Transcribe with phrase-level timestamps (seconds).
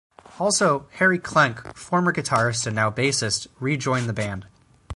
[0.39, 4.47] Also, Harry Klenk, former guitarist and now bassist, re-joined the band.